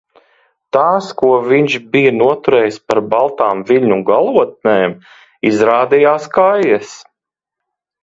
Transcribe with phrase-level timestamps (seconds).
[0.77, 4.99] Tās, ko viņš bija noturējis par baltām viļņu galotnēm,
[5.55, 7.01] izrādījās kaijas.